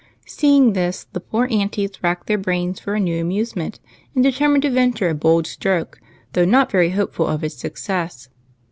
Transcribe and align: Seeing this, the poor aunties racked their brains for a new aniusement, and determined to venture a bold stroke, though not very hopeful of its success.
Seeing 0.25 0.73
this, 0.73 1.03
the 1.13 1.19
poor 1.19 1.47
aunties 1.51 2.01
racked 2.01 2.25
their 2.25 2.39
brains 2.39 2.79
for 2.79 2.95
a 2.95 2.99
new 2.99 3.23
aniusement, 3.23 3.77
and 4.15 4.23
determined 4.23 4.63
to 4.63 4.71
venture 4.71 5.09
a 5.09 5.13
bold 5.13 5.45
stroke, 5.45 6.01
though 6.33 6.43
not 6.43 6.71
very 6.71 6.89
hopeful 6.89 7.27
of 7.27 7.43
its 7.43 7.59
success. 7.59 8.27